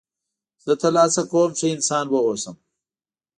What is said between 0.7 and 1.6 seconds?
تل هڅه کوم